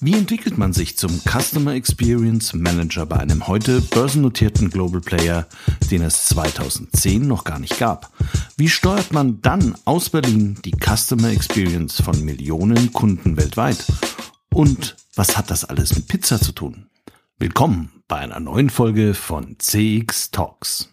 [0.00, 5.46] Wie entwickelt man sich zum Customer Experience Manager bei einem heute börsennotierten Global Player,
[5.90, 8.12] den es 2010 noch gar nicht gab?
[8.56, 13.84] Wie steuert man dann aus Berlin die Customer Experience von Millionen Kunden weltweit?
[14.52, 16.86] Und was hat das alles mit Pizza zu tun?
[17.38, 20.88] Willkommen bei einer neuen Folge von CX Talks.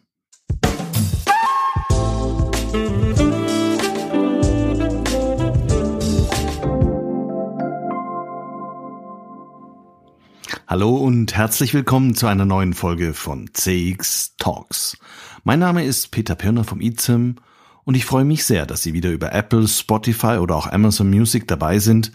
[10.71, 14.97] Hallo und herzlich willkommen zu einer neuen Folge von CX Talks.
[15.43, 17.35] Mein Name ist Peter Pirner vom IZIM
[17.83, 21.45] und ich freue mich sehr, dass Sie wieder über Apple, Spotify oder auch Amazon Music
[21.45, 22.13] dabei sind,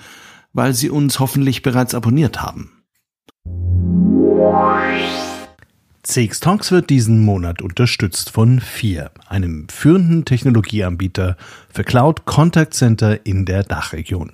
[0.54, 2.82] weil Sie uns hoffentlich bereits abonniert haben.
[6.02, 11.36] CX Talks wird diesen Monat unterstützt von FIR, einem führenden Technologieanbieter
[11.70, 14.30] für Cloud Contact Center in der Dachregion.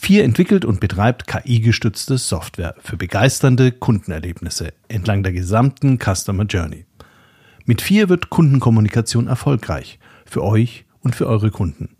[0.00, 6.86] Vier entwickelt und betreibt KI-gestützte Software für begeisternde Kundenerlebnisse entlang der gesamten Customer Journey.
[7.66, 11.90] Mit vier wird Kundenkommunikation erfolgreich für euch und für eure Kunden.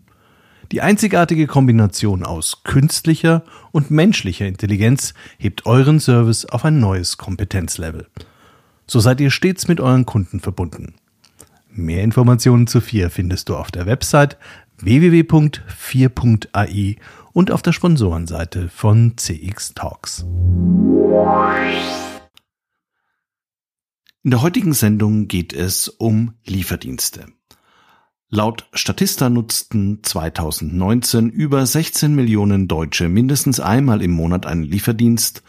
[0.71, 8.07] Die einzigartige Kombination aus künstlicher und menschlicher Intelligenz hebt euren Service auf ein neues Kompetenzlevel.
[8.87, 10.95] So seid ihr stets mit euren Kunden verbunden.
[11.69, 14.37] Mehr Informationen zu 4 findest du auf der Website
[14.81, 16.95] www.4.ai
[17.33, 20.25] und auf der Sponsorenseite von CX Talks.
[24.21, 27.27] In der heutigen Sendung geht es um Lieferdienste.
[28.29, 35.41] Laut Statista nutzten 2019 über 16 Millionen Deutsche mindestens einmal im Monat einen Lieferdienst,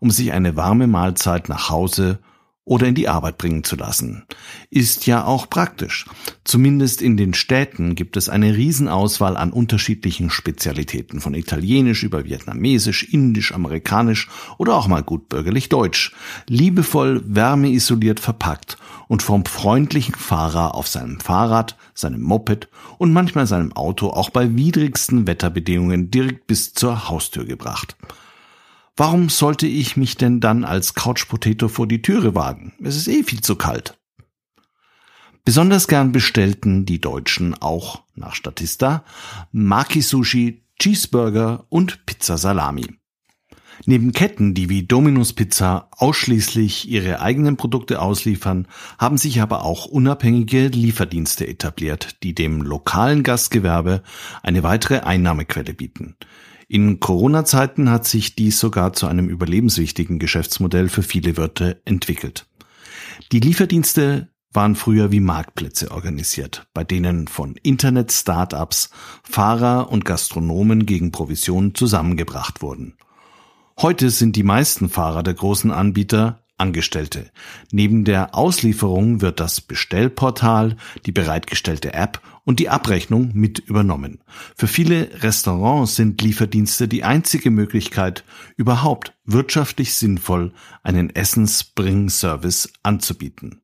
[0.00, 2.20] um sich eine warme Mahlzeit nach Hause
[2.64, 4.24] oder in die Arbeit bringen zu lassen.
[4.70, 6.06] Ist ja auch praktisch.
[6.44, 13.02] Zumindest in den Städten gibt es eine Riesenauswahl an unterschiedlichen Spezialitäten, von Italienisch über Vietnamesisch,
[13.12, 16.14] Indisch, Amerikanisch oder auch mal gut bürgerlich Deutsch.
[16.48, 18.76] Liebevoll wärmeisoliert verpackt
[19.08, 22.68] und vom freundlichen Fahrer auf seinem Fahrrad, seinem Moped
[22.98, 27.96] und manchmal seinem Auto auch bei widrigsten Wetterbedingungen direkt bis zur Haustür gebracht.
[28.96, 32.74] Warum sollte ich mich denn dann als Couch Potato vor die Türe wagen?
[32.82, 33.98] Es ist eh viel zu kalt.
[35.44, 39.04] Besonders gern bestellten die Deutschen auch nach Statista
[39.50, 42.86] Maki Sushi, Cheeseburger und Pizza Salami.
[43.86, 49.86] Neben Ketten, die wie Domino's Pizza ausschließlich ihre eigenen Produkte ausliefern, haben sich aber auch
[49.86, 54.02] unabhängige Lieferdienste etabliert, die dem lokalen Gastgewerbe
[54.42, 56.16] eine weitere Einnahmequelle bieten.
[56.72, 62.46] In Corona-Zeiten hat sich dies sogar zu einem überlebenswichtigen Geschäftsmodell für viele Wirte entwickelt.
[63.30, 68.88] Die Lieferdienste waren früher wie Marktplätze organisiert, bei denen von Internet-Startups
[69.22, 72.96] Fahrer und Gastronomen gegen Provisionen zusammengebracht wurden.
[73.78, 77.30] Heute sind die meisten Fahrer der großen Anbieter Angestellte.
[77.72, 84.22] Neben der Auslieferung wird das Bestellportal, die bereitgestellte App und die Abrechnung mit übernommen.
[84.56, 88.24] Für viele Restaurants sind Lieferdienste die einzige Möglichkeit,
[88.56, 93.62] überhaupt wirtschaftlich sinnvoll einen Essensbring-Service anzubieten.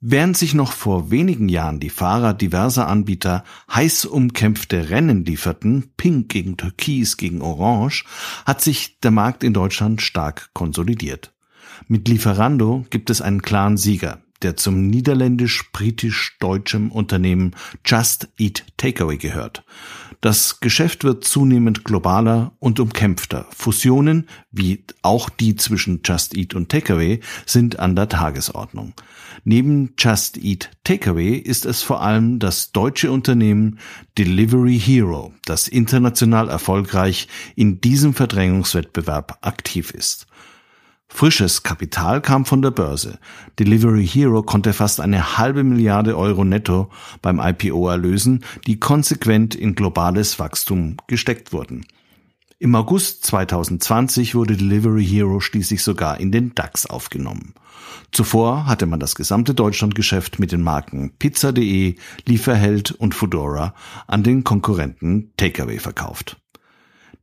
[0.00, 3.42] Während sich noch vor wenigen Jahren die Fahrer diverser Anbieter
[3.72, 8.04] heiß umkämpfte Rennen lieferten, Pink gegen Türkis gegen Orange,
[8.46, 11.34] hat sich der Markt in Deutschland stark konsolidiert.
[11.88, 19.64] Mit Lieferando gibt es einen klaren Sieger, der zum niederländisch-britisch-deutschen Unternehmen Just Eat Takeaway gehört.
[20.20, 23.46] Das Geschäft wird zunehmend globaler und umkämpfter.
[23.50, 28.94] Fusionen, wie auch die zwischen Just Eat und Takeaway, sind an der Tagesordnung.
[29.44, 33.78] Neben Just Eat Takeaway ist es vor allem das deutsche Unternehmen
[34.18, 40.26] Delivery Hero, das international erfolgreich in diesem Verdrängungswettbewerb aktiv ist.
[41.08, 43.18] Frisches Kapital kam von der Börse.
[43.58, 46.90] Delivery Hero konnte fast eine halbe Milliarde Euro netto
[47.22, 51.86] beim IPO erlösen, die konsequent in globales Wachstum gesteckt wurden.
[52.60, 57.54] Im August 2020 wurde Delivery Hero schließlich sogar in den DAX aufgenommen.
[58.12, 61.96] Zuvor hatte man das gesamte Deutschlandgeschäft mit den Marken Pizza.de,
[62.26, 63.74] Lieferheld und Foodora
[64.06, 66.36] an den Konkurrenten Takeaway verkauft.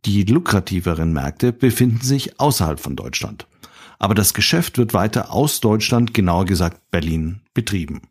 [0.05, 3.47] Die lukrativeren Märkte befinden sich außerhalb von Deutschland
[3.99, 8.01] aber das Geschäft wird weiter aus Deutschland, genauer gesagt Berlin, betrieben.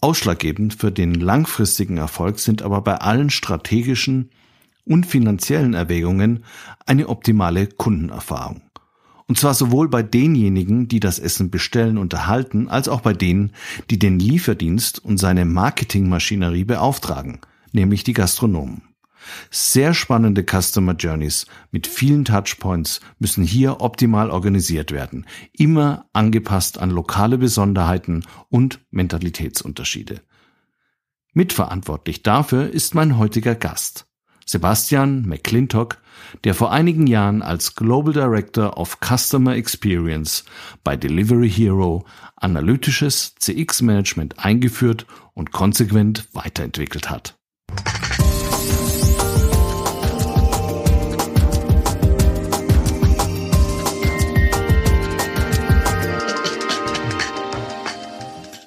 [0.00, 4.30] Ausschlaggebend für den langfristigen Erfolg sind aber bei allen strategischen
[4.84, 6.44] und finanziellen Erwägungen
[6.86, 8.62] eine optimale Kundenerfahrung.
[9.26, 13.52] Und zwar sowohl bei denjenigen, die das Essen bestellen und erhalten, als auch bei denen,
[13.88, 17.40] die den Lieferdienst und seine Marketingmaschinerie beauftragen,
[17.70, 18.89] nämlich die Gastronomen.
[19.50, 26.90] Sehr spannende Customer Journeys mit vielen Touchpoints müssen hier optimal organisiert werden, immer angepasst an
[26.90, 30.20] lokale Besonderheiten und Mentalitätsunterschiede.
[31.32, 34.06] Mitverantwortlich dafür ist mein heutiger Gast,
[34.50, 35.98] Sebastian McClintock,
[36.42, 40.44] der vor einigen Jahren als Global Director of Customer Experience
[40.82, 47.38] bei Delivery Hero analytisches CX-Management eingeführt und konsequent weiterentwickelt hat.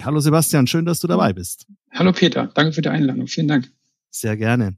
[0.05, 1.65] Hallo Sebastian, schön, dass du dabei bist.
[1.91, 3.27] Hallo Peter, danke für die Einladung.
[3.27, 3.71] Vielen Dank.
[4.09, 4.77] Sehr gerne.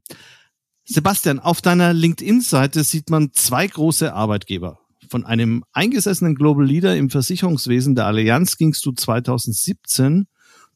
[0.84, 4.78] Sebastian, auf deiner LinkedIn-Seite sieht man zwei große Arbeitgeber.
[5.08, 10.28] Von einem eingesessenen Global Leader im Versicherungswesen der Allianz gingst du 2017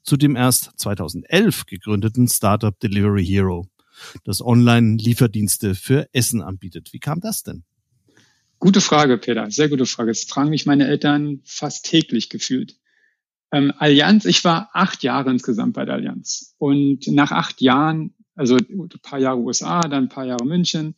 [0.02, 3.68] zu dem erst 2011 gegründeten Startup Delivery Hero,
[4.24, 6.92] das Online-Lieferdienste für Essen anbietet.
[6.92, 7.62] Wie kam das denn?
[8.58, 9.48] Gute Frage, Peter.
[9.50, 10.10] Sehr gute Frage.
[10.10, 12.79] Das fragen mich meine Eltern fast täglich gefühlt.
[13.52, 16.54] Ähm, Allianz, ich war acht Jahre insgesamt bei der Allianz.
[16.58, 20.94] Und nach acht Jahren, also ein paar Jahre USA, dann ein paar Jahre München,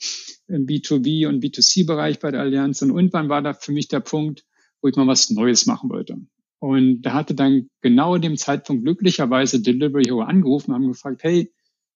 [0.48, 2.82] im B2B und B2C-Bereich bei der Allianz.
[2.82, 4.44] Und irgendwann war da für mich der Punkt,
[4.80, 6.18] wo ich mal was Neues machen wollte.
[6.58, 11.24] Und da hatte dann genau in dem Zeitpunkt glücklicherweise Delivery Hero angerufen und haben gefragt,
[11.24, 11.52] hey,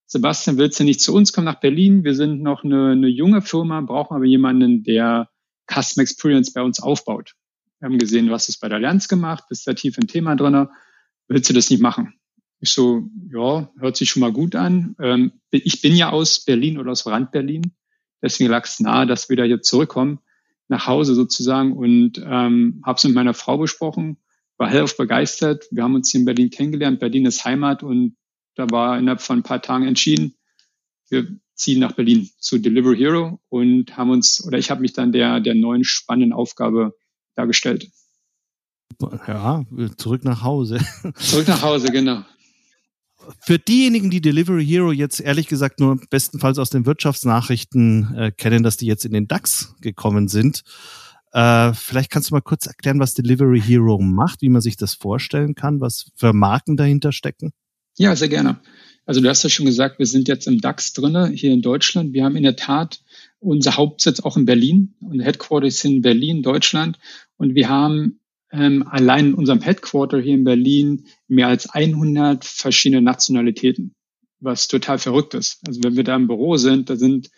[0.07, 2.05] Sebastian, willst du nicht zu uns kommen nach Berlin?
[2.05, 5.29] Wir sind noch eine, eine junge Firma, brauchen aber jemanden, der
[5.73, 7.35] Custom Experience bei uns aufbaut.
[7.79, 10.71] Wir haben gesehen, was ist bei der Allianz gemacht, bist da tief im Thema drinne.
[11.29, 12.15] Willst du das nicht machen?
[12.61, 14.97] Ich so, ja, hört sich schon mal gut an.
[15.01, 17.73] Ähm, ich bin ja aus Berlin oder aus Rand Berlin.
[18.23, 20.21] Deswegen lag es nahe, dass wir da jetzt zurückkommen,
[20.69, 21.77] nach Hause sozusagen.
[21.77, 24.17] Und ähm, habe es mit meiner Frau besprochen,
[24.57, 25.67] war hellauf begeistert.
[25.71, 26.99] Wir haben uns hier in Berlin kennengelernt.
[26.99, 28.17] Berlin ist Heimat und
[28.55, 30.35] da war innerhalb von ein paar Tagen entschieden,
[31.09, 35.13] wir ziehen nach Berlin zu Deliver Hero und haben uns, oder ich habe mich dann
[35.13, 36.95] der, der neuen spannenden Aufgabe
[37.37, 37.89] dargestellt.
[39.27, 39.65] Ja,
[39.97, 40.79] zurück nach Hause.
[41.17, 42.25] Zurück nach Hause, genau.
[43.41, 48.63] Für diejenigen, die Delivery Hero jetzt ehrlich gesagt nur bestenfalls aus den Wirtschaftsnachrichten äh, kennen,
[48.63, 50.63] dass die jetzt in den DAX gekommen sind,
[51.33, 54.95] äh, vielleicht kannst du mal kurz erklären, was Delivery Hero macht, wie man sich das
[54.95, 57.53] vorstellen kann, was für Marken dahinter stecken?
[57.99, 58.61] Ja, sehr gerne.
[59.05, 62.13] Also du hast ja schon gesagt, wir sind jetzt im DAX drinne hier in Deutschland.
[62.13, 63.03] Wir haben in der Tat
[63.41, 66.99] unser Hauptsitz auch in Berlin und Headquarters in Berlin, Deutschland.
[67.37, 68.21] Und wir haben
[68.53, 73.95] ähm, allein in unserem Headquarter hier in Berlin mehr als 100 verschiedene Nationalitäten,
[74.41, 75.61] was total verrückt ist.
[75.67, 77.31] Also wenn wir da im Büro sind, da sind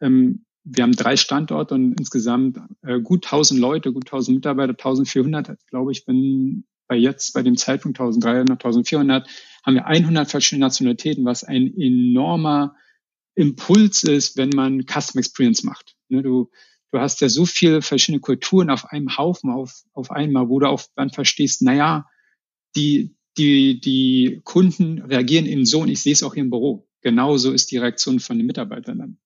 [0.00, 5.58] ähm, wir haben drei Standorte und insgesamt äh, gut 1000 Leute, gut 1000 Mitarbeiter, 1400,
[5.68, 9.28] glaube ich, bin bei jetzt bei dem Zeitpunkt 1300, 1400
[9.64, 12.76] haben wir 100 verschiedene Nationalitäten, was ein enormer
[13.34, 15.96] Impuls ist, wenn man Custom Experience macht.
[16.08, 16.50] Ne, du,
[16.90, 20.68] du hast ja so viele verschiedene Kulturen auf einem Haufen, auf, auf einmal, wo du
[20.68, 22.06] auch dann verstehst, naja,
[22.76, 26.88] die, die, die Kunden reagieren eben so und ich sehe es auch hier im Büro.
[27.00, 29.18] Genauso ist die Reaktion von den Mitarbeitern dann.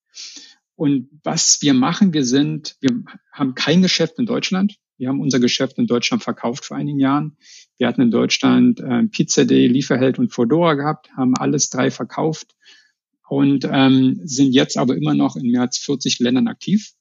[0.76, 4.76] Und was wir machen, wir sind, wir haben kein Geschäft in Deutschland.
[4.98, 7.36] Wir haben unser Geschäft in Deutschland verkauft vor einigen Jahren.
[7.76, 12.54] Wir hatten in Deutschland äh, Pizza.de, Lieferheld und Fodora gehabt, haben alles drei verkauft
[13.28, 16.92] und ähm, sind jetzt aber immer noch in mehr als 40 Ländern aktiv.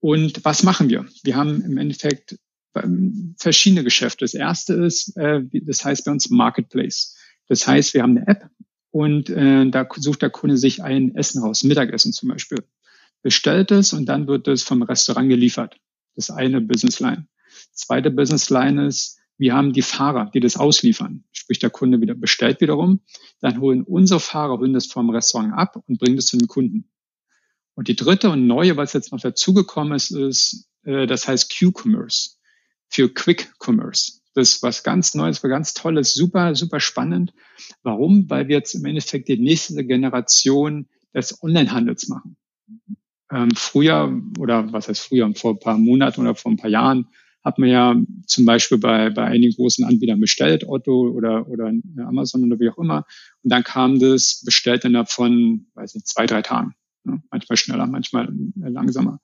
[0.00, 1.06] Und was machen wir?
[1.22, 2.38] Wir haben im Endeffekt
[2.74, 4.24] ähm, verschiedene Geschäfte.
[4.24, 7.16] Das erste ist, äh, das heißt bei uns Marketplace.
[7.48, 8.50] Das heißt, wir haben eine App
[8.90, 12.64] und äh, da sucht der Kunde sich ein Essen raus, Mittagessen zum Beispiel.
[13.22, 15.76] Bestellt es und dann wird es vom Restaurant geliefert.
[16.14, 17.26] Das eine Businessline.
[17.72, 21.24] Zweite Businessline ist, wir haben die Fahrer, die das ausliefern.
[21.32, 23.00] Sprich, der Kunde wieder bestellt wiederum.
[23.40, 26.90] Dann holen unsere Fahrer holen das vom Restaurant ab und bringen das zu den Kunden.
[27.74, 32.36] Und die dritte und neue, was jetzt noch dazugekommen ist, ist, äh, das heißt Q-Commerce
[32.88, 34.20] für Quick Commerce.
[34.34, 37.32] Das ist was ganz Neues, was ganz Tolles, super, super spannend.
[37.82, 38.28] Warum?
[38.30, 42.36] Weil wir jetzt im Endeffekt die nächste Generation des Onlinehandels machen.
[43.30, 47.08] Ähm, früher, oder was heißt früher, vor ein paar Monaten oder vor ein paar Jahren,
[47.42, 47.96] hat man ja
[48.26, 52.78] zum Beispiel bei, bei einigen großen Anbietern bestellt, Otto oder, oder Amazon oder wie auch
[52.78, 53.04] immer.
[53.42, 56.74] Und dann kam das bestellt innerhalb von, weiß nicht, zwei, drei Tagen.
[57.04, 57.22] Ne?
[57.30, 59.20] Manchmal schneller, manchmal langsamer.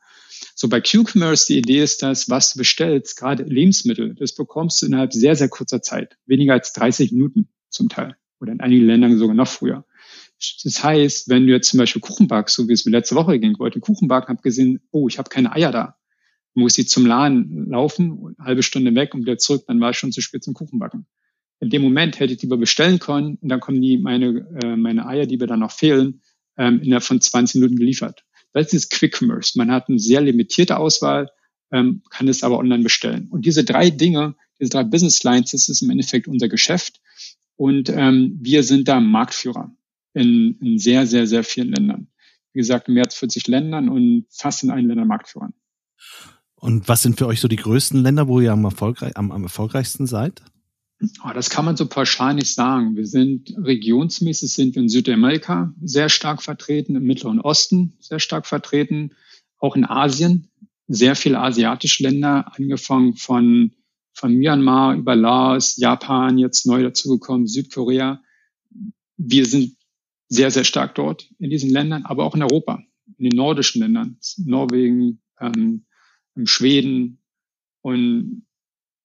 [0.55, 4.87] So bei Q-Commerce, die Idee ist, dass was du bestellst, gerade Lebensmittel, das bekommst du
[4.87, 6.17] innerhalb sehr, sehr kurzer Zeit.
[6.27, 8.17] Weniger als 30 Minuten zum Teil.
[8.41, 9.85] Oder in einigen Ländern sogar noch früher.
[10.63, 13.39] Das heißt, wenn du jetzt zum Beispiel Kuchen backst, so wie es mir letzte Woche
[13.41, 15.98] ging, wollte Kuchen backen, habe gesehen, oh, ich habe keine Eier da.
[16.59, 20.11] Muss ich zum Laden laufen, halbe Stunde weg und wieder zurück, dann war ich schon
[20.11, 21.07] zu spät zum Kuchenbacken.
[21.61, 25.07] In dem Moment hätte ich lieber bestellen können und dann kommen die meine, äh, meine
[25.07, 26.21] Eier, die mir dann noch fehlen,
[26.57, 28.25] ähm, innerhalb von 20 Minuten geliefert.
[28.53, 29.57] Das ist Quick Commerce.
[29.57, 31.31] Man hat eine sehr limitierte Auswahl,
[31.71, 33.29] ähm, kann es aber online bestellen.
[33.31, 37.01] Und diese drei Dinge, diese drei Business Lines, das ist im Endeffekt unser Geschäft.
[37.55, 39.73] Und ähm, wir sind da Marktführer
[40.13, 42.09] in, in sehr, sehr, sehr vielen Ländern.
[42.53, 45.55] Wie gesagt, mehr als 40 Ländern und fast in allen Ländern Marktführern.
[46.61, 49.45] Und was sind für euch so die größten Länder, wo ihr am, erfolgreich, am, am
[49.45, 50.43] erfolgreichsten seid?
[51.25, 52.97] Oh, das kann man so pauschal nicht sagen.
[52.97, 58.47] Wir sind regionsmäßig sind wir in Südamerika sehr stark vertreten, im Mittleren Osten sehr stark
[58.47, 59.13] vertreten,
[59.59, 60.49] auch in Asien,
[60.89, 63.73] sehr viele asiatische Länder, angefangen von,
[64.13, 68.21] von Myanmar über Laos, Japan, jetzt neu dazugekommen, Südkorea.
[69.17, 69.77] Wir sind
[70.29, 72.83] sehr, sehr stark dort in diesen Ländern, aber auch in Europa,
[73.19, 75.85] in den nordischen Ländern, Norwegen, ähm,
[76.47, 77.19] Schweden
[77.83, 78.47] und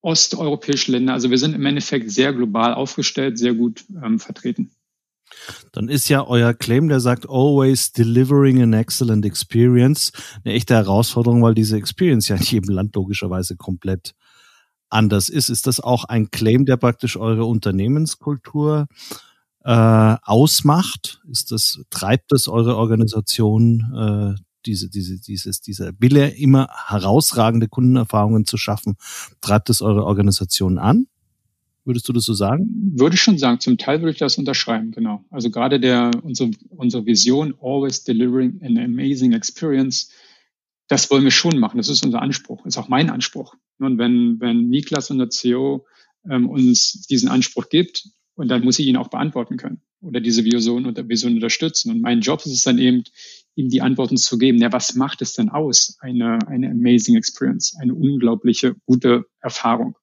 [0.02, 1.14] osteuropäische Länder.
[1.14, 4.72] Also wir sind im Endeffekt sehr global aufgestellt, sehr gut ähm, vertreten.
[5.72, 10.12] Dann ist ja euer Claim, der sagt, always delivering an excellent experience,
[10.44, 14.14] eine echte Herausforderung, weil diese Experience ja in jedem Land logischerweise komplett
[14.90, 15.50] anders ist.
[15.50, 18.88] Ist das auch ein Claim, der praktisch eure Unternehmenskultur
[19.64, 21.22] äh, ausmacht?
[21.30, 28.46] Ist das, treibt das eure Organisation äh, diese, diese, dieses, dieser Wille, immer herausragende Kundenerfahrungen
[28.46, 28.96] zu schaffen,
[29.42, 31.08] treibt es eure Organisation an?
[31.86, 32.94] Würdest du das so sagen?
[32.96, 33.60] Würde ich schon sagen.
[33.60, 35.26] Zum Teil würde ich das unterschreiben, genau.
[35.30, 40.10] Also gerade der, unsere, unsere Vision, always delivering an amazing experience,
[40.88, 41.78] das wollen wir schon machen.
[41.78, 42.66] Das ist unser Anspruch.
[42.66, 43.56] Ist auch mein Anspruch.
[43.80, 45.86] Und wenn, wenn Niklas, unser CEO,
[46.30, 50.44] ähm, uns diesen Anspruch gibt, und dann muss ich ihn auch beantworten können oder diese
[50.44, 51.92] Vision Vision unterstützen.
[51.92, 53.04] Und mein Job ist es dann eben,
[53.56, 54.60] ihm die Antworten zu geben.
[54.60, 55.98] Ja, was macht es denn aus?
[56.00, 59.96] Eine, eine amazing experience, eine unglaubliche gute Erfahrung.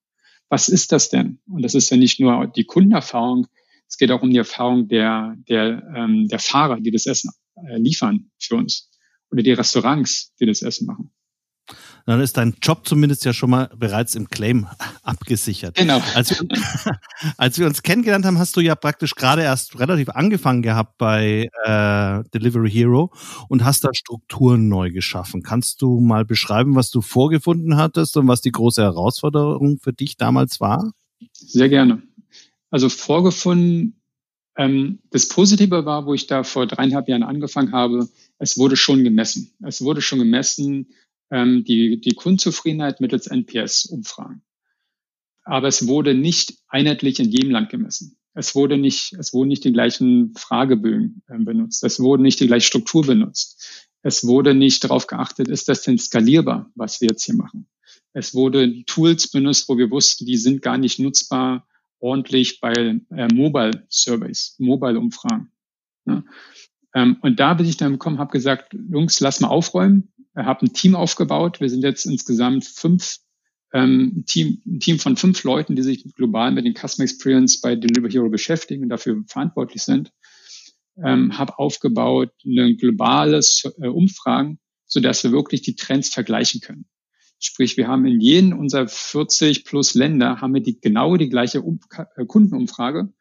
[0.49, 1.41] Was ist das denn?
[1.49, 3.47] Und das ist ja nicht nur die Kundenerfahrung,
[3.89, 7.77] es geht auch um die Erfahrung der, der, ähm, der Fahrer, die das Essen äh,
[7.77, 8.89] liefern für uns
[9.33, 11.11] oder die Restaurants, die das Essen machen
[12.11, 14.67] dann ist dein Job zumindest ja schon mal bereits im Claim
[15.03, 15.77] abgesichert.
[15.77, 16.03] Genau.
[16.15, 16.49] Als wir,
[17.37, 21.49] als wir uns kennengelernt haben, hast du ja praktisch gerade erst relativ angefangen gehabt bei
[21.65, 23.13] äh, Delivery Hero
[23.49, 25.43] und hast da Strukturen neu geschaffen.
[25.43, 30.17] Kannst du mal beschreiben, was du vorgefunden hattest und was die große Herausforderung für dich
[30.17, 30.93] damals war?
[31.33, 32.03] Sehr gerne.
[32.71, 34.01] Also vorgefunden,
[34.57, 39.05] ähm, das Positive war, wo ich da vor dreieinhalb Jahren angefangen habe, es wurde schon
[39.05, 39.53] gemessen.
[39.63, 40.89] Es wurde schon gemessen,
[41.31, 44.43] ähm, die, die Kundenzufriedenheit mittels NPS-Umfragen.
[45.45, 48.17] Aber es wurde nicht einheitlich in jedem Land gemessen.
[48.35, 51.83] Es wurde nicht, es wurden nicht die gleichen Fragebögen äh, benutzt.
[51.85, 53.89] Es wurde nicht die gleiche Struktur benutzt.
[54.03, 57.69] Es wurde nicht darauf geachtet, ist das denn skalierbar, was wir jetzt hier machen?
[58.13, 61.67] Es wurde Tools benutzt, wo wir wussten, die sind gar nicht nutzbar
[61.99, 65.53] ordentlich bei äh, Mobile Surveys, Mobile Umfragen.
[66.07, 66.25] Ja.
[66.95, 70.13] Ähm, und da bin ich dann gekommen, habe gesagt, Jungs, lass mal aufräumen
[70.47, 71.61] habe ein Team aufgebaut.
[71.61, 73.19] Wir sind jetzt insgesamt fünf
[73.73, 77.77] ähm, Team, ein Team von fünf Leuten, die sich global mit den Customer Experience bei
[77.77, 80.13] Deliver Hero beschäftigen und dafür verantwortlich sind.
[81.03, 86.87] Ähm, habe aufgebaut eine globales äh, Umfragen, so dass wir wirklich die Trends vergleichen können.
[87.39, 91.63] Sprich, wir haben in jedem unserer 40 plus Länder haben wir die genau die gleiche
[91.63, 91.81] um
[92.17, 93.13] äh, Kundenumfrage,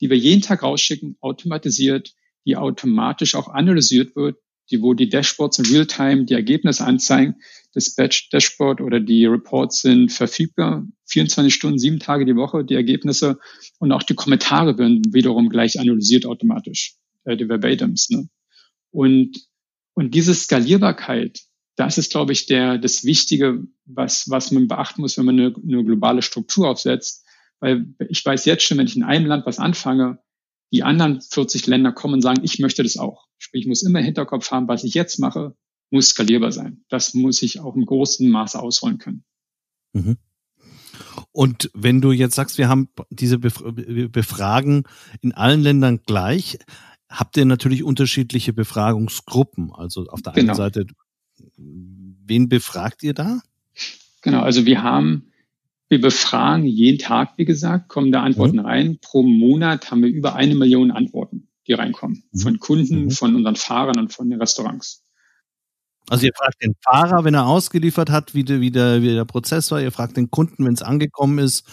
[0.00, 2.14] die wir jeden Tag rausschicken, automatisiert,
[2.46, 4.38] die automatisch auch analysiert wird
[4.70, 7.36] die, wo die Dashboards in Realtime die Ergebnisse anzeigen.
[7.72, 13.38] Das Dashboard oder die Reports sind verfügbar, 24 Stunden, sieben Tage die Woche, die Ergebnisse
[13.78, 18.10] und auch die Kommentare werden wiederum gleich analysiert automatisch, äh, die Verbatims.
[18.10, 18.28] Ne?
[18.90, 19.36] Und,
[19.94, 21.40] und diese Skalierbarkeit,
[21.76, 25.54] das ist, glaube ich, der, das Wichtige, was, was man beachten muss, wenn man eine,
[25.54, 27.24] eine globale Struktur aufsetzt.
[27.60, 30.18] Weil ich weiß jetzt schon, wenn ich in einem Land was anfange,
[30.72, 33.26] die anderen 40 Länder kommen und sagen, ich möchte das auch.
[33.38, 35.54] Sprich, ich muss immer im Hinterkopf haben, was ich jetzt mache,
[35.90, 36.84] muss skalierbar sein.
[36.88, 39.24] Das muss ich auch im großen Maße ausrollen können.
[39.92, 40.16] Mhm.
[41.32, 44.84] Und wenn du jetzt sagst, wir haben diese Befragen
[45.20, 46.58] in allen Ländern gleich,
[47.08, 49.72] habt ihr natürlich unterschiedliche Befragungsgruppen.
[49.72, 50.54] Also auf der einen genau.
[50.54, 50.86] Seite,
[51.56, 53.40] wen befragt ihr da?
[54.22, 55.30] Genau, also wir haben
[55.88, 58.66] wir befragen jeden Tag, wie gesagt, kommen da Antworten mhm.
[58.66, 58.98] rein.
[59.00, 62.24] Pro Monat haben wir über eine Million Antworten, die reinkommen.
[62.32, 62.38] Mhm.
[62.38, 63.10] Von Kunden, mhm.
[63.10, 65.04] von unseren Fahrern und von den Restaurants.
[66.08, 69.24] Also ihr fragt den Fahrer, wenn er ausgeliefert hat, wie der, wie der, wie der
[69.24, 69.80] Prozess war.
[69.80, 71.66] Ihr fragt den Kunden, wenn es angekommen ist,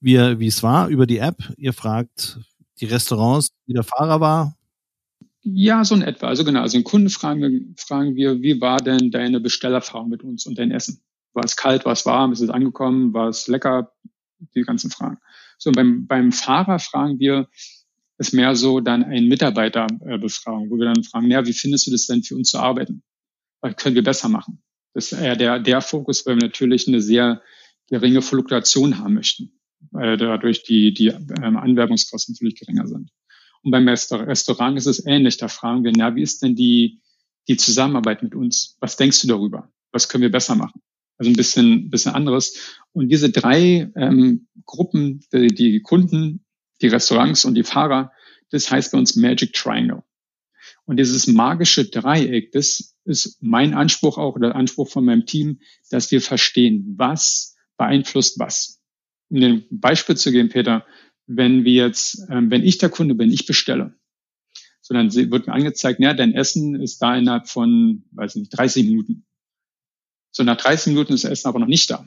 [0.00, 1.52] wie, wie es war über die App.
[1.56, 2.40] Ihr fragt
[2.80, 4.56] die Restaurants, wie der Fahrer war.
[5.42, 6.26] Ja, so in etwa.
[6.26, 10.24] Also genau, also den Kunden fragen wir, fragen wir, wie war denn deine Bestellerfahrung mit
[10.24, 11.00] uns und dein Essen?
[11.36, 13.92] War es kalt, war es warm, ist es angekommen, war es lecker?
[14.54, 15.18] Die ganzen Fragen.
[15.58, 17.48] So, beim, beim Fahrer fragen wir,
[18.18, 22.06] ist mehr so dann ein Mitarbeiterbefragung, wo wir dann fragen, ja, wie findest du das
[22.06, 23.02] denn für uns zu arbeiten?
[23.60, 24.62] Was können wir besser machen?
[24.94, 27.42] Das ist eher der, der Fokus, weil wir natürlich eine sehr
[27.88, 29.58] geringe Fluktuation haben möchten,
[29.90, 33.10] weil dadurch die, die ähm, Anwerbungskosten natürlich geringer sind.
[33.62, 35.36] Und beim Restaurant ist es ähnlich.
[35.36, 37.02] Da fragen wir, na, wie ist denn die,
[37.48, 38.76] die Zusammenarbeit mit uns?
[38.80, 39.70] Was denkst du darüber?
[39.92, 40.80] Was können wir besser machen?
[41.18, 42.76] Also ein bisschen, bisschen anderes.
[42.92, 46.44] Und diese drei ähm, Gruppen, die, die Kunden,
[46.82, 48.12] die Restaurants und die Fahrer,
[48.50, 50.02] das heißt bei uns Magic Triangle.
[50.84, 56.10] Und dieses magische Dreieck, das ist mein Anspruch auch oder Anspruch von meinem Team, dass
[56.10, 58.80] wir verstehen, was beeinflusst was.
[59.28, 60.86] Um ein Beispiel zu geben, Peter,
[61.26, 63.94] wenn wir jetzt, ähm, wenn ich der Kunde bin, ich bestelle,
[64.80, 68.86] so dann wird mir angezeigt, ja, dein Essen ist da innerhalb von, weiß nicht, 30
[68.86, 69.26] Minuten.
[70.36, 72.06] So nach 30 Minuten ist das Essen aber noch nicht da.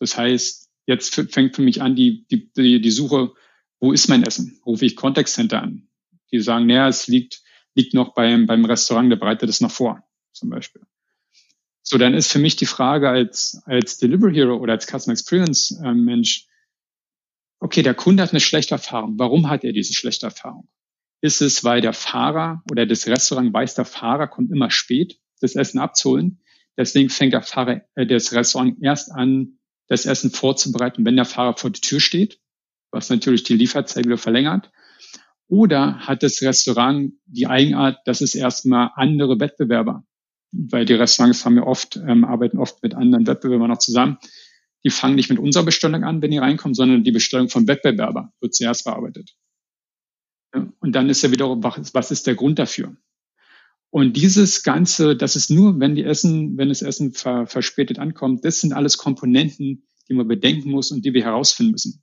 [0.00, 3.34] Das heißt, jetzt fängt für mich an die, die, die, die Suche,
[3.78, 4.60] wo ist mein Essen?
[4.66, 5.86] Rufe ich Contact Center an.
[6.32, 7.40] Die sagen, naja, es liegt,
[7.76, 10.02] liegt noch beim, beim Restaurant, der bereitet es noch vor,
[10.32, 10.82] zum Beispiel.
[11.84, 15.70] So, dann ist für mich die Frage als, als Delivery Hero oder als Customer Experience
[15.84, 16.48] äh, Mensch,
[17.60, 19.20] okay, der Kunde hat eine schlechte Erfahrung.
[19.20, 20.68] Warum hat er diese schlechte Erfahrung?
[21.20, 25.54] Ist es, weil der Fahrer oder das Restaurant weiß, der Fahrer kommt immer spät, das
[25.54, 26.41] Essen abzuholen.
[26.76, 31.56] Deswegen fängt der Fahrer, äh, das Restaurant erst an, das Essen vorzubereiten, wenn der Fahrer
[31.56, 32.40] vor der Tür steht,
[32.90, 34.70] was natürlich die Lieferzeit wieder verlängert.
[35.48, 40.04] Oder hat das Restaurant die Eigenart, dass es erstmal andere Wettbewerber,
[40.52, 44.18] weil die Restaurants haben ja oft, ähm, arbeiten oft mit anderen Wettbewerbern noch zusammen,
[44.84, 48.32] die fangen nicht mit unserer Bestellung an, wenn die reinkommen, sondern die Bestellung vom Wettbewerber
[48.40, 49.36] wird zuerst bearbeitet.
[50.52, 52.96] Und dann ist ja wiederum, was ist der Grund dafür?
[53.92, 58.42] Und dieses Ganze, das ist nur, wenn die Essen, wenn das Essen ver, verspätet ankommt,
[58.42, 62.02] das sind alles Komponenten, die man bedenken muss und die wir herausfinden müssen.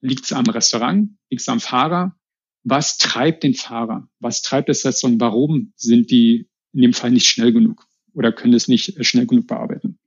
[0.00, 1.10] Liegt es am Restaurant?
[1.28, 2.16] Liegt es am Fahrer?
[2.62, 4.08] Was treibt den Fahrer?
[4.20, 5.20] Was treibt das Restaurant?
[5.20, 9.48] Warum sind die in dem Fall nicht schnell genug oder können es nicht schnell genug
[9.48, 9.98] bearbeiten?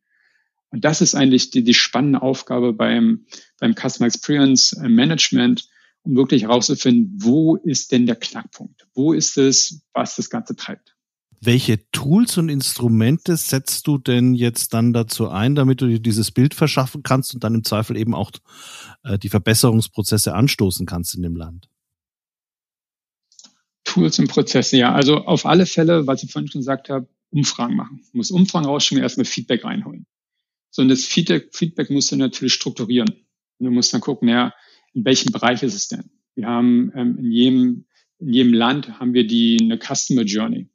[0.69, 3.25] Und das ist eigentlich die, die spannende Aufgabe beim,
[3.59, 5.67] beim Customer Experience Management,
[6.03, 8.87] um wirklich herauszufinden, wo ist denn der Knackpunkt?
[8.93, 10.95] Wo ist es, was das Ganze treibt?
[11.43, 16.31] Welche Tools und Instrumente setzt du denn jetzt dann dazu ein, damit du dir dieses
[16.31, 18.31] Bild verschaffen kannst und dann im Zweifel eben auch
[19.03, 21.67] äh, die Verbesserungsprozesse anstoßen kannst in dem Land?
[23.83, 24.93] Tools und Prozesse, ja.
[24.93, 28.01] Also auf alle Fälle, was ich vorhin schon gesagt habe, Umfragen machen.
[28.11, 30.05] Du musst Umfragen rausschicken, erstmal Feedback reinholen.
[30.69, 33.09] So, und das Feedback, Feedback musst du natürlich strukturieren.
[33.57, 34.53] Und du musst dann gucken, ja,
[34.93, 36.11] in welchem Bereich ist es denn?
[36.35, 37.85] Wir haben ähm, in jedem
[38.21, 40.69] in jedem Land haben wir die eine Customer Journey,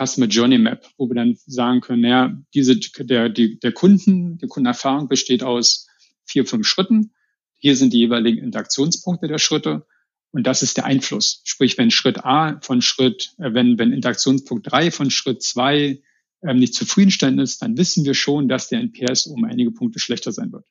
[0.00, 4.46] Customer Journey Map, wo wir dann sagen können, ja, diese der die, der Kunden, die
[4.46, 5.88] Kundenerfahrung besteht aus
[6.24, 7.12] vier fünf Schritten.
[7.56, 9.86] Hier sind die jeweiligen Interaktionspunkte der Schritte
[10.32, 11.42] und das ist der Einfluss.
[11.44, 16.02] Sprich, wenn Schritt A von Schritt, äh, wenn wenn Interaktionspunkt drei von Schritt zwei
[16.42, 20.32] ähm, nicht zufriedenstellend ist, dann wissen wir schon, dass der NPS um einige Punkte schlechter
[20.32, 20.66] sein wird.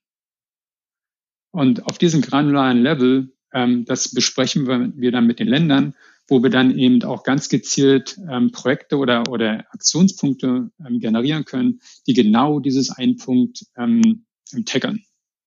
[1.52, 5.96] Und auf diesem granularen Level, ähm, das besprechen wir, wir dann mit den Ländern,
[6.30, 11.82] wo wir dann eben auch ganz gezielt ähm, Projekte oder, oder Aktionspunkte ähm, generieren können,
[12.08, 14.26] die genau dieses einen Punkt ähm,
[14.66, 15.04] tackern.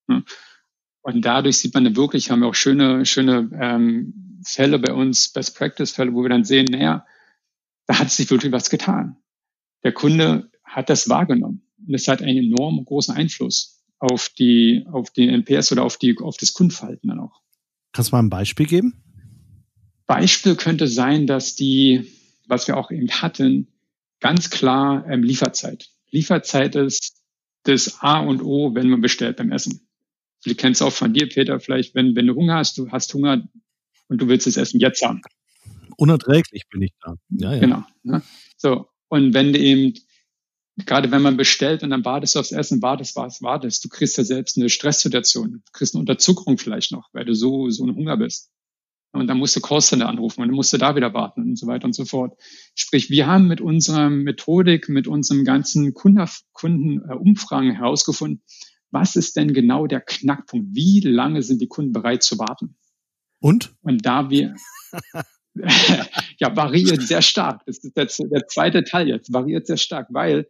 [0.09, 0.23] Ja.
[1.03, 5.33] Und dadurch sieht man dann wirklich, haben wir auch schöne, schöne ähm, Fälle bei uns,
[5.33, 7.05] Best Practice Fälle, wo wir dann sehen, naja,
[7.87, 9.17] da hat sich wirklich was getan.
[9.83, 11.67] Der Kunde hat das wahrgenommen.
[11.87, 16.17] Und es hat einen enorm großen Einfluss auf die, auf den NPS oder auf die,
[16.21, 17.41] auf das Kundenverhalten dann auch.
[17.93, 19.03] Kannst du mal ein Beispiel geben?
[20.07, 22.13] Beispiel könnte sein, dass die,
[22.47, 23.69] was wir auch eben hatten,
[24.21, 25.89] ganz klar ähm, Lieferzeit.
[26.11, 27.17] Lieferzeit ist
[27.65, 29.87] das A und O, wenn man bestellt beim Essen.
[30.45, 33.49] Du kennst auch von dir, Peter, vielleicht, wenn, wenn du Hunger hast, du hast Hunger
[34.09, 35.23] und du willst das Essen jetzt haben.
[35.97, 37.15] Unerträglich bin ich da.
[37.31, 37.61] Ja, ja.
[37.61, 37.85] Genau.
[38.03, 38.23] Ne?
[38.57, 38.89] So.
[39.09, 39.95] Und wenn du eben
[40.79, 44.17] gerade wenn man bestellt und dann wartest du aufs Essen, wartest, wartest, wartest, du kriegst
[44.19, 47.95] ja selbst eine Stresssituation, du kriegst eine Unterzuckerung vielleicht noch, weil du so, so ein
[47.95, 48.51] Hunger bist.
[49.13, 51.67] Und dann musst du Callcenter anrufen und dann musst du da wieder warten und so
[51.67, 52.35] weiter und so fort.
[52.75, 58.43] Sprich, wir haben mit unserer Methodik, mit unserem ganzen Kundenumfragen herausgefunden,
[58.91, 60.75] was ist denn genau der Knackpunkt?
[60.75, 62.77] Wie lange sind die Kunden bereit zu warten?
[63.41, 63.75] Und?
[63.83, 64.55] Und da wir,
[65.55, 67.63] ja, variiert sehr stark.
[67.67, 70.49] Das ist der, der zweite Teil jetzt, variiert sehr stark, weil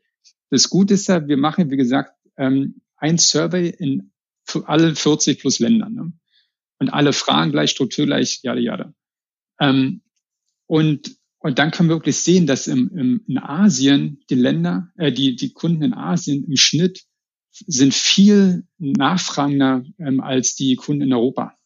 [0.51, 4.13] das Gute ist ja, wir machen, wie gesagt, ähm, ein Survey in
[4.67, 5.95] alle 40 plus Ländern.
[5.95, 6.13] Ne?
[6.83, 8.93] Und alle Fragen gleich, Struktur gleich, jada, jada.
[9.61, 10.03] Ähm,
[10.67, 15.13] und, und dann können wir wirklich sehen, dass im, im, in Asien die Länder, äh,
[15.13, 17.05] die, die Kunden in Asien im Schnitt
[17.53, 21.57] sind viel nachfragender ähm, als die Kunden in Europa.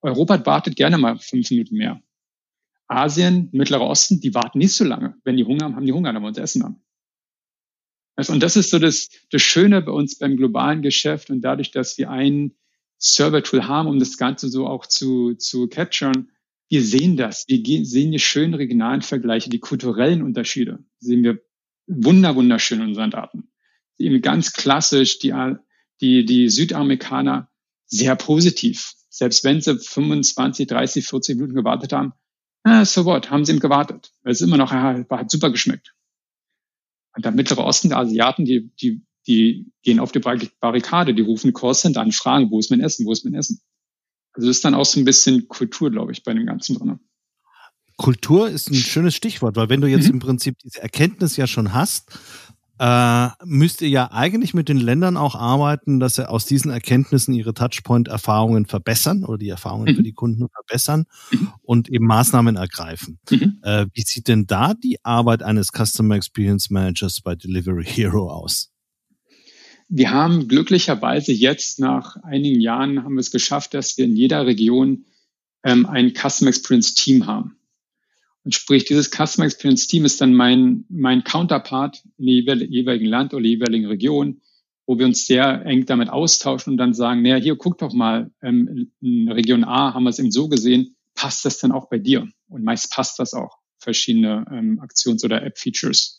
[0.00, 2.02] Europa wartet gerne mal fünf Minuten mehr.
[2.88, 5.14] Asien, Mittlerer Osten, die warten nicht so lange.
[5.22, 6.82] Wenn die Hunger haben, haben die Hunger, dann wollen sie essen haben.
[8.16, 11.96] Und das ist so das, das Schöne bei uns beim globalen Geschäft und dadurch, dass
[11.96, 12.56] wir ein
[12.98, 16.30] Server-Tool haben, um das Ganze so auch zu, zu capturen,
[16.68, 17.44] wir sehen das.
[17.48, 20.84] Wir sehen die schönen regionalen Vergleiche, die kulturellen Unterschiede.
[20.98, 21.40] Sehen wir
[21.86, 23.50] wunder, wunderschön in unseren Daten.
[23.96, 25.32] Eben ganz klassisch, die,
[26.00, 27.50] die, die Südamerikaner
[27.86, 28.92] sehr positiv.
[29.08, 32.12] Selbst wenn sie 25, 30, 40 Minuten gewartet haben,
[32.64, 34.12] ah, so what, haben sie ihm gewartet.
[34.22, 35.94] Es ist immer noch, hat super geschmeckt.
[37.16, 41.52] Und der Mittlere Osten, der Asiaten, die, die, die gehen auf die Barrikade, die rufen
[41.52, 43.60] Callcenter an, fragen, wo ist mein Essen, wo ist mein Essen?
[44.32, 46.98] Also das ist dann auch so ein bisschen Kultur, glaube ich, bei dem Ganzen drin.
[47.96, 50.14] Kultur ist ein schönes Stichwort, weil wenn du jetzt mhm.
[50.14, 52.18] im Prinzip diese Erkenntnis ja schon hast,
[52.78, 57.34] äh, müsst ihr ja eigentlich mit den Ländern auch arbeiten, dass sie aus diesen Erkenntnissen
[57.34, 59.96] ihre Touchpoint-Erfahrungen verbessern oder die Erfahrungen mhm.
[59.96, 61.52] für die Kunden verbessern mhm.
[61.62, 63.18] und eben Maßnahmen ergreifen.
[63.30, 63.58] Mhm.
[63.62, 68.70] Äh, wie sieht denn da die Arbeit eines Customer Experience Managers bei Delivery Hero aus?
[69.88, 74.46] Wir haben glücklicherweise jetzt nach einigen Jahren haben wir es geschafft, dass wir in jeder
[74.46, 75.06] Region
[75.64, 77.58] ähm, ein Customer Experience Team haben.
[78.44, 83.44] Und sprich, dieses Customer Experience Team ist dann mein, mein Counterpart in jeweiligen Land oder
[83.44, 84.40] jeweiligen Region,
[84.86, 88.30] wo wir uns sehr eng damit austauschen und dann sagen, naja, hier, guck doch mal,
[88.42, 91.98] ähm, in Region A haben wir es eben so gesehen, passt das dann auch bei
[91.98, 92.28] dir?
[92.48, 96.17] Und meist passt das auch, verschiedene ähm, Aktions- oder App-Features.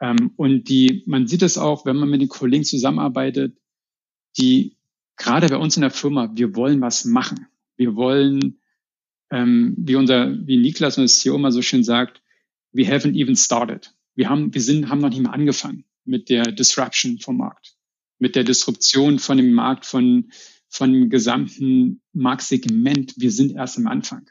[0.00, 3.58] Ähm, und die, man sieht es auch, wenn man mit den Kollegen zusammenarbeitet,
[4.38, 4.76] die
[5.16, 7.46] gerade bei uns in der Firma, wir wollen was machen.
[7.76, 8.60] Wir wollen
[9.30, 12.22] ähm, wie unser, wie Niklas und das CEO immer so schön sagt,
[12.72, 13.94] we haven't even started.
[14.14, 17.76] Wir haben, wir sind, haben noch nicht mal angefangen mit der Disruption vom Markt,
[18.18, 20.30] mit der Disruption von dem Markt, von,
[20.68, 23.14] von dem gesamten Marktsegment.
[23.16, 24.28] Wir sind erst am Anfang.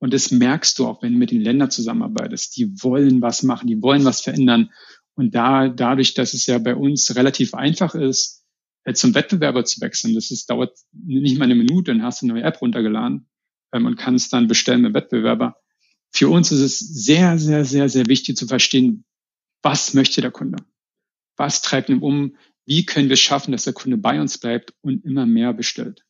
[0.00, 2.56] Und das merkst du auch, wenn du mit den Ländern zusammenarbeitest.
[2.56, 4.70] Die wollen was machen, die wollen was verändern.
[5.14, 8.42] Und da, dadurch, dass es ja bei uns relativ einfach ist,
[8.84, 12.26] äh, zum Wettbewerber zu wechseln, das ist, dauert nicht mal eine Minute, dann hast du
[12.26, 13.28] eine neue App runtergeladen
[13.72, 15.56] ähm, und kann es dann bestellen mit Wettbewerber.
[16.12, 19.04] Für uns ist es sehr, sehr, sehr, sehr wichtig zu verstehen,
[19.62, 20.64] was möchte der Kunde?
[21.36, 22.36] Was treibt ihn um?
[22.64, 26.04] Wie können wir schaffen, dass der Kunde bei uns bleibt und immer mehr bestellt?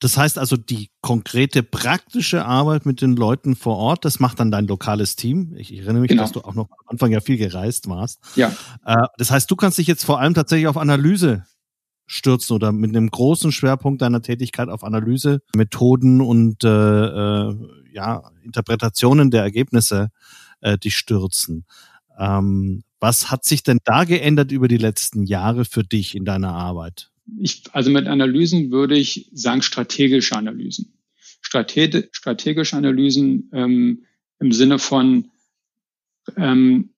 [0.00, 4.50] Das heißt also, die konkrete praktische Arbeit mit den Leuten vor Ort, das macht dann
[4.50, 5.54] dein lokales Team.
[5.56, 6.22] Ich, ich erinnere mich, genau.
[6.22, 8.20] dass du auch noch am Anfang ja viel gereist warst.
[8.34, 8.52] Ja.
[8.84, 11.44] Äh, das heißt, du kannst dich jetzt vor allem tatsächlich auf Analyse
[12.06, 17.54] stürzen oder mit einem großen Schwerpunkt deiner Tätigkeit auf Analyse, Methoden und äh, äh,
[17.92, 20.10] ja, Interpretationen der Ergebnisse
[20.60, 21.66] äh, dich stürzen.
[22.18, 26.52] Ähm, was hat sich denn da geändert über die letzten Jahre für dich in deiner
[26.52, 27.12] Arbeit?
[27.36, 30.98] Ich, also mit Analysen würde ich sagen strategische Analysen.
[31.40, 34.04] Strate strategische Analysen ähm,
[34.40, 35.30] im Sinne von
[36.36, 36.90] ähm,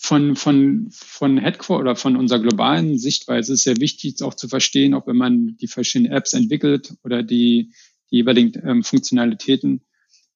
[0.00, 4.94] von, von, von Headquarter oder von unserer globalen Sichtweise ist sehr wichtig, auch zu verstehen,
[4.94, 7.72] auch wenn man die verschiedenen Apps entwickelt oder die,
[8.10, 9.82] die jeweiligen ähm, Funktionalitäten,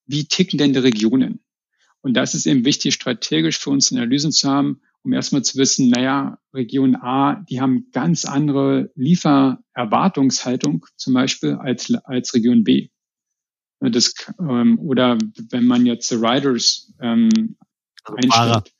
[0.07, 1.41] wie ticken denn die Regionen?
[2.01, 5.91] Und das ist eben wichtig, strategisch für uns Analysen zu haben, um erstmal zu wissen,
[5.91, 12.89] naja, Region A, die haben ganz andere Liefererwartungshaltung zum Beispiel als, als Region B.
[13.81, 15.19] Das, ähm, oder
[15.51, 17.57] wenn man jetzt Riders ähm,
[18.05, 18.73] also einstellt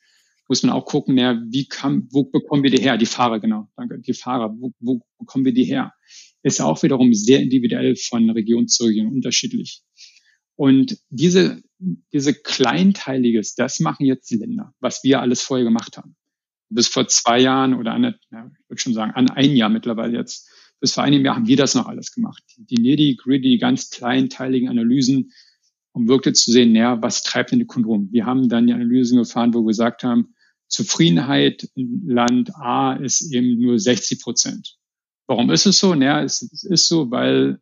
[0.53, 2.99] muss man auch gucken, ja, wie kann, wo bekommen wir die her?
[2.99, 5.95] Die Fahrer, genau, danke, die Fahrer, wo, wo bekommen wir die her?
[6.43, 9.83] Ist auch wiederum sehr individuell von Region zu Region unterschiedlich.
[10.55, 11.63] Und diese,
[12.13, 16.17] diese Kleinteiliges, das machen jetzt die Länder, was wir alles vorher gemacht haben.
[16.69, 20.17] Bis vor zwei Jahren oder an, ja, ich würde schon sagen, an ein Jahr mittlerweile
[20.17, 20.49] jetzt,
[20.81, 22.43] bis vor einem Jahr haben wir das noch alles gemacht.
[22.57, 25.33] Die nitty-gritty, ganz kleinteiligen Analysen,
[25.93, 28.09] um wirklich zu sehen, naja, was treibt denn die Kunden rum?
[28.11, 30.35] Wir haben dann die Analysen gefahren, wo wir gesagt haben,
[30.69, 34.77] Zufriedenheit in Land A ist eben nur 60 Prozent.
[35.27, 35.95] Warum ist es so?
[35.95, 37.61] Naja, es, es ist so, weil,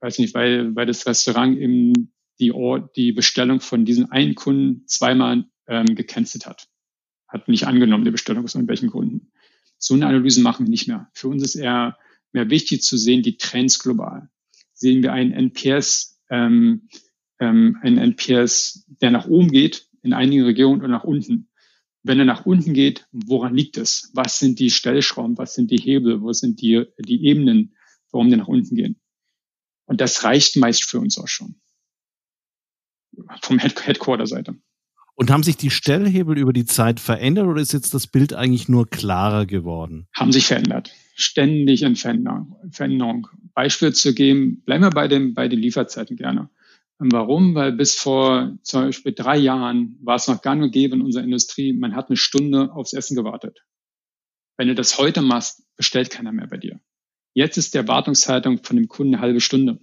[0.00, 2.52] weiß nicht, weil, weil das Restaurant eben die,
[2.96, 6.68] die Bestellung von diesen einen Kunden zweimal ähm, gecancelt hat.
[7.28, 9.32] Hat nicht angenommen, die Bestellung aus irgendwelchen Gründen.
[9.78, 11.10] So eine Analyse machen wir nicht mehr.
[11.12, 11.98] Für uns ist eher
[12.32, 14.28] mehr wichtig zu sehen, die Trends global.
[14.72, 16.88] Sehen wir einen NPS, ähm,
[17.38, 21.48] ähm, einen NPS, der nach oben geht in einigen Regionen und nach unten.
[22.02, 24.10] Wenn er nach unten geht, woran liegt es?
[24.14, 25.36] Was sind die Stellschrauben?
[25.38, 26.22] Was sind die Hebel?
[26.22, 27.74] Wo sind die, die Ebenen,
[28.12, 29.00] warum die nach unten gehen?
[29.86, 31.56] Und das reicht meist für uns auch schon.
[33.42, 34.56] Vom Headquarter-Seite.
[35.14, 38.68] Und haben sich die Stellhebel über die Zeit verändert oder ist jetzt das Bild eigentlich
[38.68, 40.08] nur klarer geworden?
[40.14, 40.92] Haben sich verändert.
[41.14, 43.28] Ständig in Veränderung.
[43.54, 46.50] Beispiel zu geben, bleiben wir bei, dem, bei den Lieferzeiten gerne.
[46.98, 47.54] Und warum?
[47.54, 51.24] Weil bis vor zum Beispiel drei Jahren war es noch gar nur gäbe in unserer
[51.24, 53.64] Industrie, man hat eine Stunde aufs Essen gewartet.
[54.58, 56.80] Wenn du das heute machst, bestellt keiner mehr bei dir.
[57.34, 59.78] Jetzt ist die Erwartungszeitung von dem Kunden eine halbe Stunde.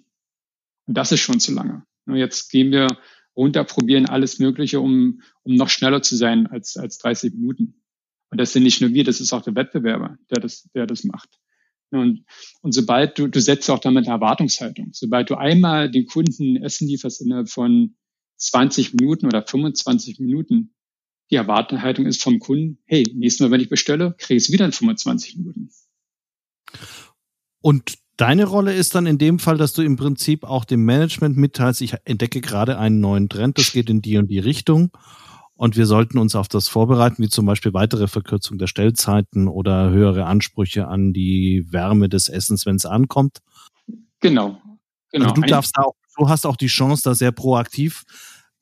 [0.88, 1.86] Und das ist schon zu lange.
[2.08, 2.88] Jetzt gehen wir
[3.36, 7.82] runter, probieren alles Mögliche, um, um noch schneller zu sein als, als 30 Minuten.
[8.30, 11.04] Und das sind nicht nur wir, das ist auch der Wettbewerber, der das, der das
[11.04, 11.30] macht.
[11.92, 12.26] Und,
[12.62, 14.90] und sobald du, du setzt auch damit eine Erwartungshaltung.
[14.94, 17.96] Sobald du einmal den Kunden Essen lieferst innerhalb von
[18.38, 20.74] 20 Minuten oder 25 Minuten,
[21.30, 24.66] die Erwartungshaltung ist vom Kunden, hey, nächstes Mal, wenn ich bestelle, kriege ich es wieder
[24.66, 25.70] in 25 Minuten.
[27.62, 31.38] Und deine Rolle ist dann in dem Fall, dass du im Prinzip auch dem Management
[31.38, 34.92] mitteilst, ich entdecke gerade einen neuen Trend, das geht in die und die Richtung.
[35.56, 39.92] Und wir sollten uns auf das vorbereiten, wie zum Beispiel weitere Verkürzung der Stellzeiten oder
[39.92, 43.40] höhere Ansprüche an die Wärme des Essens, wenn es ankommt.
[44.20, 44.60] Genau.
[45.12, 45.30] genau.
[45.30, 48.04] Also du darfst auch, du hast auch die Chance, da sehr proaktiv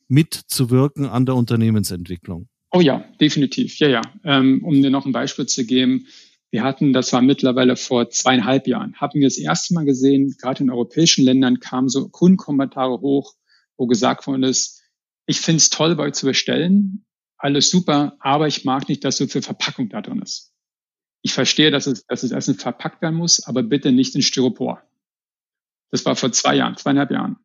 [0.10, 2.48] mitzuwirken an der Unternehmensentwicklung.
[2.72, 3.80] Oh ja, definitiv.
[3.80, 4.02] Ja, ja.
[4.24, 6.08] Ähm, um dir noch ein Beispiel zu geben,
[6.52, 10.64] wir hatten, das war mittlerweile vor zweieinhalb Jahren, haben wir das erste Mal gesehen, gerade
[10.64, 13.36] in europäischen Ländern kamen so Kundenkommentare hoch,
[13.78, 14.82] wo gesagt worden ist,
[15.26, 17.06] ich finde es toll, bei euch zu bestellen,
[17.38, 20.54] alles super, aber ich mag nicht, dass so viel Verpackung da drin ist.
[21.22, 24.84] Ich verstehe, dass es, dass es Essen verpackt werden muss, aber bitte nicht in Styropor.
[25.90, 27.38] Das war vor zwei Jahren, zweieinhalb Jahren.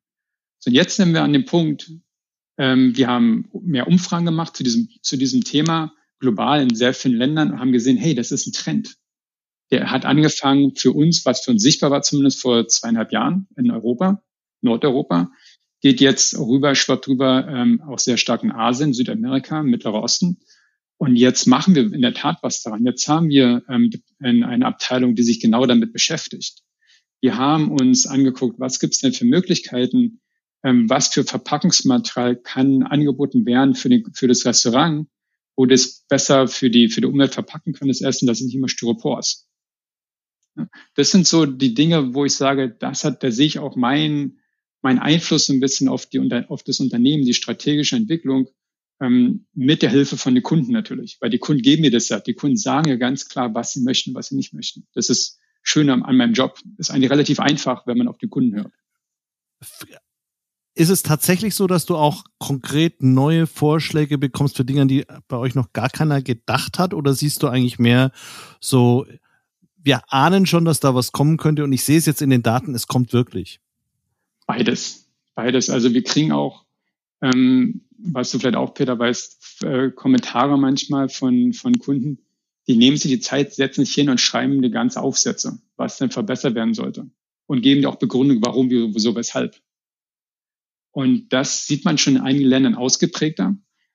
[0.59, 1.93] So, jetzt sind wir an dem Punkt,
[2.59, 7.17] ähm, wir haben mehr Umfragen gemacht zu diesem, zu diesem Thema global in sehr vielen
[7.17, 8.97] Ländern und haben gesehen, hey, das ist ein Trend.
[9.71, 13.71] Der hat angefangen für uns, was für uns sichtbar war, zumindest vor zweieinhalb Jahren in
[13.71, 14.23] Europa,
[14.61, 15.31] Nordeuropa,
[15.81, 20.39] geht jetzt rüber, schwappt rüber, ähm, auch sehr stark in Asien, Südamerika, Mittlerer Osten.
[20.99, 22.85] Und jetzt machen wir in der Tat was daran.
[22.85, 26.63] Jetzt haben wir ähm, eine Abteilung, die sich genau damit beschäftigt.
[27.21, 30.21] Wir haben uns angeguckt, was gibt es denn für Möglichkeiten,
[30.63, 35.09] ähm, was für Verpackungsmaterial kann angeboten werden für, den, für das Restaurant,
[35.57, 38.57] wo das besser für die, für die Umwelt verpacken kann, das Essen, das sind nicht
[38.57, 39.49] immer Styropors.
[40.95, 44.39] Das sind so die Dinge, wo ich sage, das hat, da sehe ich auch mein,
[44.83, 48.49] mein Einfluss ein bisschen auf die, auf das Unternehmen, die strategische Entwicklung,
[49.01, 51.19] ähm, mit der Hilfe von den Kunden natürlich.
[51.21, 52.21] Weil die Kunden geben mir das ja.
[52.21, 54.87] Die Kunden sagen ja ganz klar, was sie möchten, was sie nicht möchten.
[54.95, 56.59] Das ist schön an, an meinem Job.
[56.77, 58.73] Das ist eigentlich relativ einfach, wenn man auf die Kunden hört.
[60.79, 65.39] Ist es tatsächlich so, dass du auch konkret neue Vorschläge bekommst für Dinge, die bei
[65.39, 66.93] euch noch gar keiner gedacht hat?
[66.93, 68.13] Oder siehst du eigentlich mehr
[68.61, 69.07] so,
[69.83, 72.43] wir ahnen schon, dass da was kommen könnte und ich sehe es jetzt in den
[72.43, 73.59] Daten, es kommt wirklich?
[74.47, 75.09] Beides.
[75.35, 75.71] Beides.
[75.71, 76.67] Also wir kriegen auch,
[77.23, 82.19] ähm, was du vielleicht auch, Peter, weißt, äh, Kommentare manchmal von, von Kunden,
[82.69, 86.11] die nehmen sich die Zeit, setzen sich hin und schreiben die ganze Aufsätze, was denn
[86.11, 87.09] verbessert werden sollte.
[87.47, 89.57] Und geben dir auch Begründung, warum, wieso, weshalb.
[90.97, 93.55] Und das sieht man schon in einigen Ländern ausgeprägter.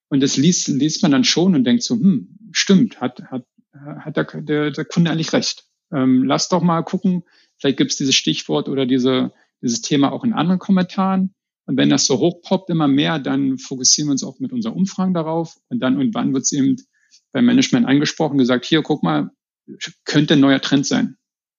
[0.09, 4.17] Und das liest, liest man dann schon und denkt so, hm, stimmt, hat, hat, hat
[4.17, 5.65] der, der, der Kunde eigentlich recht.
[5.91, 7.23] Ähm, lass doch mal gucken,
[7.57, 9.33] vielleicht gibt es dieses Stichwort oder diese,
[9.63, 11.33] dieses Thema auch in anderen Kommentaren.
[11.65, 15.15] Und wenn das so hochpoppt immer mehr, dann fokussieren wir uns auch mit unseren Umfragen
[15.15, 15.55] darauf.
[15.69, 16.75] Und dann irgendwann wird es eben
[17.31, 19.31] beim Management angesprochen, gesagt, hier, guck mal,
[20.05, 21.17] könnte ein neuer Trend sein.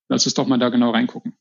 [0.08, 1.34] Lass uns doch mal da genau reingucken.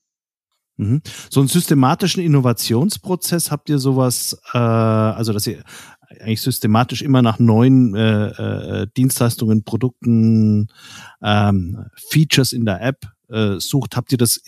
[0.81, 1.01] Mhm.
[1.29, 5.63] So einen systematischen Innovationsprozess habt ihr sowas, äh, also dass ihr
[6.19, 10.69] eigentlich systematisch immer nach neuen äh, äh, Dienstleistungen, Produkten,
[11.21, 13.95] ähm, Features in der App äh, sucht.
[13.95, 14.41] Habt ihr das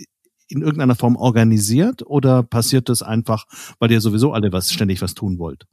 [0.48, 3.46] in irgendeiner Form organisiert oder passiert das einfach,
[3.78, 5.68] weil ihr sowieso alle was ständig was tun wollt?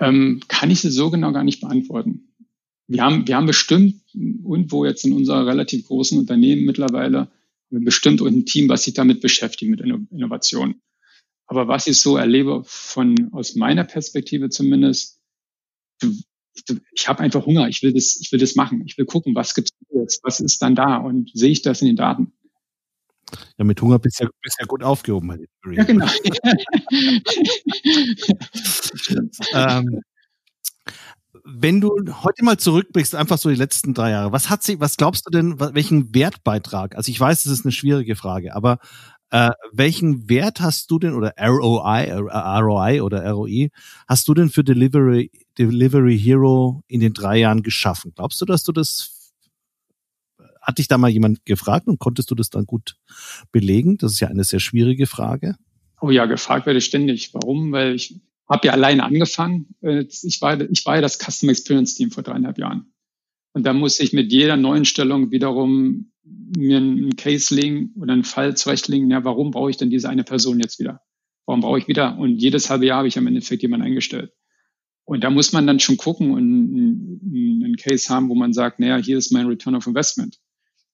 [0.00, 2.32] Ähm, kann ich so genau gar nicht beantworten.
[2.86, 7.28] Wir haben, wir haben bestimmt irgendwo jetzt in unserer relativ großen Unternehmen mittlerweile
[7.70, 10.80] bestimmt ein Team, was sich damit beschäftigt, mit Innovation.
[11.46, 15.20] Aber was ich so erlebe von, aus meiner Perspektive zumindest,
[16.92, 19.54] ich habe einfach Hunger, ich will das, ich will das machen, ich will gucken, was
[19.54, 22.32] gibt's jetzt, was ist dann da und sehe ich das in den Daten.
[23.58, 25.46] Ja, mit Hunger bist du ja, bist ja gut aufgehoben.
[25.72, 26.06] Ja, genau.
[29.52, 30.00] ähm,
[31.44, 31.90] wenn du
[32.22, 35.30] heute mal zurückblickst, einfach so die letzten drei Jahre, was hat sie, was glaubst du
[35.30, 36.96] denn, welchen Wertbeitrag?
[36.96, 38.78] Also ich weiß, das ist eine schwierige Frage, aber
[39.30, 43.70] äh, welchen Wert hast du denn oder ROI, äh, ROI oder ROI
[44.06, 48.12] hast du denn für Delivery, Delivery Hero in den drei Jahren geschaffen?
[48.14, 49.14] Glaubst du, dass du das
[50.62, 52.96] hat dich da mal jemand gefragt und konntest du das dann gut
[53.52, 53.96] belegen?
[53.96, 55.56] Das ist ja eine sehr schwierige Frage.
[56.00, 57.32] Oh ja, gefragt werde ich ständig.
[57.32, 57.72] Warum?
[57.72, 59.74] Weil ich habe ja alleine angefangen.
[59.82, 62.92] Äh, ich war, ich war ja das Custom Experience Team vor dreieinhalb Jahren.
[63.52, 66.12] Und da muss ich mit jeder neuen Stellung wiederum
[66.56, 69.10] mir einen Case legen oder einen Fall zurechtlegen.
[69.10, 71.00] Ja, warum brauche ich denn diese eine Person jetzt wieder?
[71.46, 72.18] Warum brauche ich wieder?
[72.18, 74.32] Und jedes halbe Jahr habe ich am Endeffekt jemanden eingestellt.
[75.04, 78.98] Und da muss man dann schon gucken und einen Case haben, wo man sagt, naja,
[78.98, 80.38] hier ist mein Return of Investment.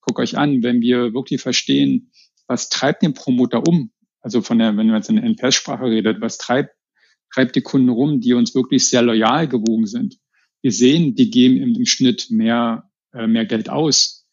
[0.00, 2.12] Guckt euch an, wenn wir wirklich verstehen,
[2.46, 3.90] was treibt den Promoter um?
[4.20, 6.76] Also von der, wenn man jetzt in NPS-Sprache redet, was treibt,
[7.34, 10.18] treibt die Kunden rum, die uns wirklich sehr loyal gewogen sind?
[10.62, 14.26] Wir sehen, die geben im, im Schnitt mehr, äh, mehr Geld aus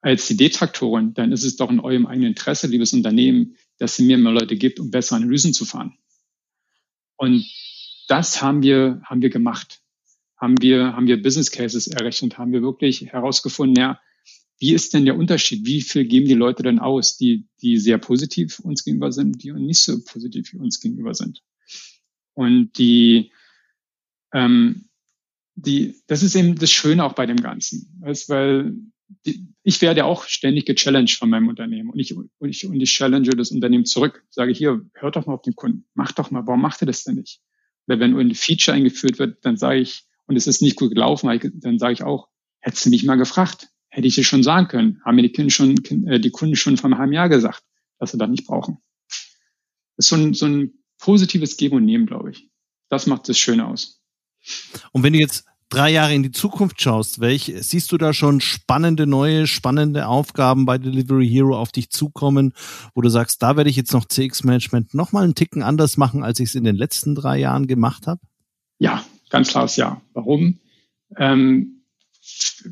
[0.00, 1.12] als die Detraktoren.
[1.14, 4.56] Dann ist es doch in eurem eigenen Interesse, liebes Unternehmen, dass sie mir mehr Leute
[4.56, 5.98] gibt, um bessere Analysen zu fahren.
[7.16, 7.44] Und
[8.08, 9.80] das haben wir, haben wir gemacht.
[10.36, 14.00] Haben wir, haben wir Business Cases errechnet, haben wir wirklich herausgefunden, ja,
[14.58, 15.66] wie ist denn der Unterschied?
[15.66, 19.52] Wie viel geben die Leute denn aus, die, die sehr positiv uns gegenüber sind, die
[19.52, 21.42] nicht so positiv uns gegenüber sind?
[22.34, 23.32] Und die,
[24.32, 24.88] ähm,
[25.54, 28.74] die, das ist eben das Schöne auch bei dem Ganzen, weißt, weil
[29.26, 31.90] die, ich werde auch ständig gechallenged von meinem Unternehmen.
[31.90, 35.34] Und ich, und ich, und ich challenge das Unternehmen zurück, sage hier, hört doch mal
[35.34, 37.40] auf den Kunden, mach doch mal, warum macht ihr das denn nicht?
[37.86, 41.28] Weil wenn ein Feature eingeführt wird, dann sage ich, und es ist nicht gut gelaufen,
[41.54, 42.28] dann sage ich auch,
[42.60, 45.50] hättest du mich mal gefragt, hätte ich dir schon sagen können, haben mir die Kunden
[45.50, 47.64] schon, äh, die Kunden schon vor einem halben Jahr gesagt,
[47.98, 48.78] dass sie das nicht brauchen.
[49.96, 52.48] Das ist so ein, so ein positives Geben und Nehmen, glaube ich.
[52.88, 54.00] Das macht das Schöne aus.
[54.92, 58.40] Und wenn du jetzt drei Jahre in die Zukunft schaust, welch, siehst du da schon
[58.40, 62.52] spannende, neue, spannende Aufgaben bei Delivery Hero auf dich zukommen,
[62.94, 66.40] wo du sagst, da werde ich jetzt noch CX-Management nochmal einen Ticken anders machen, als
[66.40, 68.20] ich es in den letzten drei Jahren gemacht habe?
[68.78, 70.02] Ja, ganz klares Ja.
[70.12, 70.58] Warum?
[71.16, 71.84] Ähm,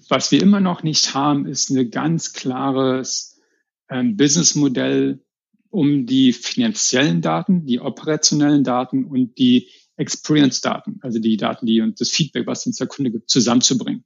[0.08, 3.40] was wir immer noch nicht haben, ist ein ganz klares
[3.88, 5.20] ähm, Businessmodell
[5.70, 12.00] um die finanziellen Daten, die operationellen Daten und die Experience-Daten, also die Daten, die und
[12.00, 14.04] das Feedback, was uns der Kunde gibt, zusammenzubringen.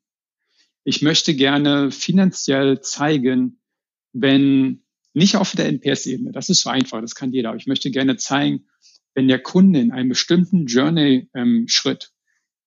[0.84, 3.60] Ich möchte gerne finanziell zeigen,
[4.12, 4.82] wenn
[5.14, 8.16] nicht auf der NPS-Ebene, das ist so einfach, das kann jeder, aber ich möchte gerne
[8.16, 8.66] zeigen,
[9.14, 12.12] wenn der Kunde in einem bestimmten Journey-Schritt ähm,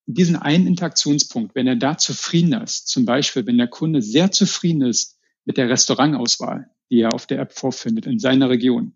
[0.05, 4.83] diesen einen Interaktionspunkt, wenn er da zufrieden ist, zum Beispiel, wenn der Kunde sehr zufrieden
[4.83, 8.95] ist mit der Restaurantauswahl, die er auf der App vorfindet in seiner Region,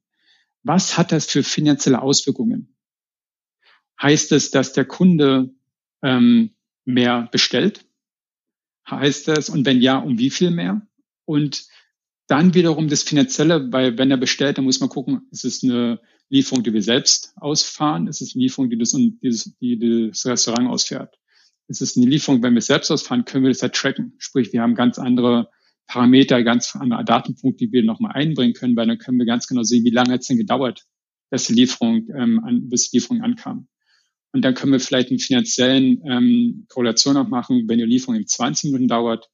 [0.64, 2.76] was hat das für finanzielle Auswirkungen?
[4.02, 5.54] Heißt es, dass der Kunde
[6.02, 6.52] ähm,
[6.86, 7.86] mehr bestellt?
[8.90, 10.82] Heißt es, und wenn ja, um wie viel mehr?
[11.26, 11.68] Und
[12.28, 16.00] dann wiederum das Finanzielle, weil wenn er bestellt, dann muss man gucken, ist es eine
[16.30, 18.08] Lieferung, die wir selbst ausfahren?
[18.08, 18.92] Ist es eine Lieferung, die das,
[19.60, 21.20] die das Restaurant ausfährt?
[21.68, 24.14] Ist es eine Lieferung, wenn wir selbst ausfahren, können wir das halt tracken.
[24.18, 25.50] Sprich, wir haben ganz andere
[25.90, 29.64] Parameter, ganz andere Datenpunkte, die wir nochmal einbringen können, weil dann können wir ganz genau
[29.64, 30.86] sehen, wie lange hat es denn gedauert,
[31.32, 33.68] dass die Lieferung, ähm, an, bis die Lieferung ankam.
[34.32, 38.28] Und dann können wir vielleicht einen finanziellen ähm, Korrelation auch machen, wenn die Lieferung in
[38.28, 39.30] 20 Minuten dauert,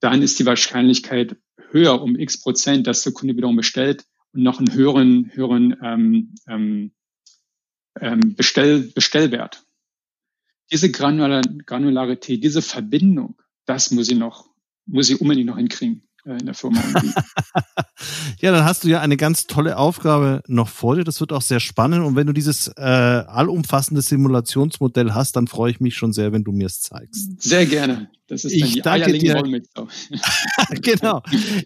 [0.00, 1.36] dann ist die Wahrscheinlichkeit
[1.70, 6.34] höher um x Prozent, dass der Kunde wiederum bestellt, und noch einen höheren, höheren ähm,
[6.46, 6.92] ähm,
[8.00, 9.64] ähm, Bestell, Bestellwert.
[10.70, 14.49] Diese Granular, Granularität, diese Verbindung, das muss ich noch,
[14.86, 16.80] muss ich unbedingt noch hinkriegen äh, in der Firma.
[18.40, 21.04] ja, dann hast du ja eine ganz tolle Aufgabe noch vor dir.
[21.04, 22.04] Das wird auch sehr spannend.
[22.04, 26.44] Und wenn du dieses äh, allumfassende Simulationsmodell hast, dann freue ich mich schon sehr, wenn
[26.44, 27.42] du mir es zeigst.
[27.42, 28.10] Sehr gerne.
[28.30, 29.42] Das ist ich dann die danke dir.
[30.82, 31.22] genau.